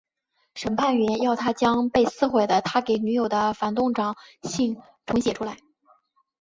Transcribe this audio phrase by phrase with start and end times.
[0.55, 5.57] 审判员要他将被撕毁的他给女友的反动长信重写出来。